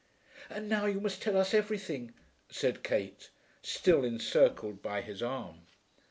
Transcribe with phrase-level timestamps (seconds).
[0.49, 2.15] "And now you must tell us everything,"
[2.49, 3.29] said Kate,
[3.61, 5.67] still encircled by his arm.